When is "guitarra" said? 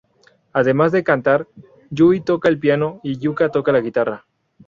3.81-4.25